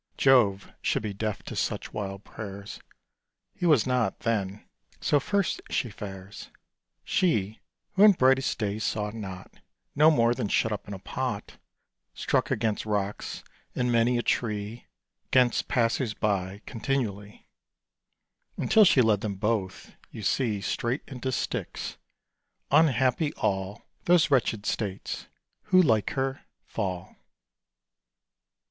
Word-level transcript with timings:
Jove 0.17 0.71
should 0.81 1.03
be 1.03 1.13
deaf 1.13 1.43
to 1.43 1.55
such 1.55 1.93
wild 1.93 2.23
prayers: 2.23 2.79
He 3.53 3.67
was 3.67 3.85
not 3.85 4.21
then; 4.21 4.65
so 4.99 5.19
first 5.19 5.61
she 5.69 5.91
fares; 5.91 6.49
She, 7.03 7.59
who 7.93 8.01
in 8.05 8.13
brightest 8.13 8.57
day 8.57 8.79
saw 8.79 9.11
not, 9.11 9.59
No 9.95 10.09
more 10.09 10.33
than 10.33 10.47
shut 10.47 10.71
up 10.71 10.87
in 10.87 10.95
a 10.95 10.97
pot, 10.97 11.59
Struck 12.15 12.49
against 12.49 12.83
rocks, 12.83 13.43
and 13.75 13.91
many 13.91 14.17
a 14.17 14.23
tree 14.23 14.87
'Gainst 15.29 15.67
passers 15.67 16.15
by, 16.15 16.61
continually; 16.65 17.45
Until 18.57 18.85
she 18.85 19.03
led 19.03 19.21
them 19.21 19.35
both, 19.35 19.95
you 20.09 20.23
see, 20.23 20.61
Straight 20.61 21.03
into 21.07 21.31
Styx. 21.31 21.97
Unhappy 22.71 23.33
all 23.35 23.83
Those 24.05 24.31
wretched 24.31 24.65
states 24.65 25.27
who, 25.65 25.79
like 25.79 26.09
her, 26.17 26.41
fall. 26.65 27.17